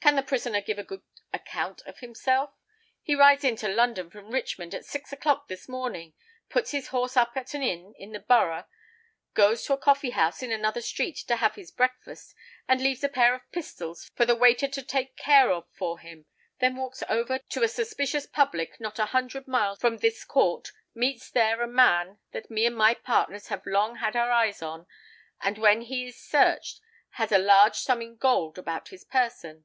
Can 0.00 0.14
the 0.14 0.22
prisoner 0.22 0.60
give 0.60 0.78
a 0.78 0.84
good 0.84 1.02
account 1.32 1.82
of 1.84 1.98
himself? 1.98 2.50
He 3.02 3.16
rides 3.16 3.42
into 3.42 3.66
London 3.66 4.08
from 4.08 4.30
Richmond 4.30 4.72
at 4.72 4.84
six 4.84 5.12
o'clock 5.12 5.48
this 5.48 5.68
morning; 5.68 6.14
puts 6.48 6.70
his 6.70 6.88
horse 6.94 7.16
up 7.16 7.32
at 7.36 7.54
an 7.54 7.64
inn 7.64 7.92
in 7.98 8.12
the 8.12 8.20
Borough; 8.20 8.66
goes 9.34 9.64
to 9.64 9.72
a 9.72 9.76
coffee 9.76 10.10
house 10.10 10.44
in 10.44 10.52
another 10.52 10.80
street 10.80 11.16
to 11.26 11.34
have 11.34 11.56
his 11.56 11.72
breakfast, 11.72 12.36
and 12.68 12.80
leaves 12.80 13.02
a 13.02 13.08
pair 13.08 13.34
of 13.34 13.50
pistols 13.50 14.08
for 14.14 14.24
the 14.24 14.36
waiter 14.36 14.68
to 14.68 14.80
take 14.80 15.16
care 15.16 15.50
of 15.50 15.66
for 15.72 15.98
him; 15.98 16.26
then 16.60 16.76
walks 16.76 17.02
over 17.08 17.40
to 17.48 17.64
a 17.64 17.68
suspicious 17.68 18.26
public 18.26 18.78
not 18.78 19.00
a 19.00 19.06
hundred 19.06 19.48
miles 19.48 19.80
from 19.80 19.96
this 19.98 20.24
court; 20.24 20.70
meets 20.94 21.28
there 21.32 21.62
a 21.62 21.66
man 21.66 22.20
that 22.30 22.48
me 22.48 22.64
and 22.64 22.76
my 22.76 22.94
partners 22.94 23.48
have 23.48 23.66
long 23.66 23.96
had 23.96 24.14
our 24.14 24.30
eyes 24.30 24.62
on; 24.62 24.86
and, 25.40 25.58
when 25.58 25.80
he 25.80 26.06
is 26.06 26.16
searched, 26.16 26.80
has 27.14 27.32
a 27.32 27.38
large 27.38 27.74
sum 27.78 28.00
in 28.00 28.14
gold 28.14 28.56
about 28.56 28.90
his 28.90 29.02
person." 29.02 29.64